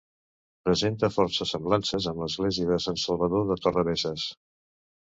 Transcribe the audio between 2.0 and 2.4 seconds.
amb